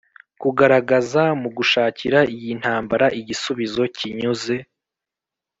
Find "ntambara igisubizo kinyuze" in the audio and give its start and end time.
2.59-4.55